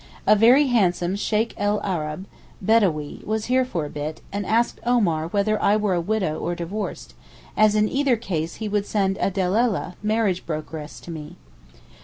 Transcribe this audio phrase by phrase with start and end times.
[0.25, 2.25] A very handsome Sheykh el Arab
[2.59, 6.55] (Bedawee) was here for a bit, and asked Omar whether I were a widow or
[6.55, 7.13] divorced,
[7.55, 11.35] as in either case he would send a dellaleh (marriage brokeress) to me.